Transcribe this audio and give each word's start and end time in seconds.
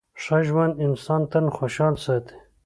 ښه 0.23 0.37
ژوند 0.47 0.73
انسان 0.85 1.21
تل 1.31 1.45
خوشحاله 1.57 1.99
ساتي. 2.05 2.35